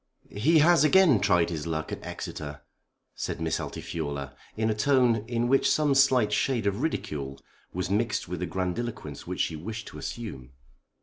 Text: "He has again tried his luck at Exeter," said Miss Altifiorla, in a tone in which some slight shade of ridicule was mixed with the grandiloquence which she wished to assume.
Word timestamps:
"He 0.31 0.57
has 0.57 0.83
again 0.83 1.19
tried 1.19 1.51
his 1.51 1.67
luck 1.67 1.91
at 1.91 2.03
Exeter," 2.03 2.61
said 3.13 3.39
Miss 3.39 3.59
Altifiorla, 3.59 4.33
in 4.57 4.71
a 4.71 4.73
tone 4.73 5.17
in 5.27 5.47
which 5.47 5.69
some 5.69 5.93
slight 5.93 6.33
shade 6.33 6.65
of 6.65 6.81
ridicule 6.81 7.39
was 7.71 7.91
mixed 7.91 8.27
with 8.27 8.39
the 8.39 8.47
grandiloquence 8.47 9.27
which 9.27 9.41
she 9.41 9.55
wished 9.55 9.87
to 9.89 9.99
assume. 9.99 10.53